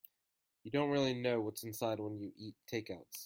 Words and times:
You 0.63 0.71
don't 0.71 0.89
really 0.89 1.13
know 1.13 1.41
what's 1.41 1.63
inside 1.63 1.99
when 1.99 2.17
you 2.17 2.31
eat 2.35 2.55
takeouts. 2.71 3.19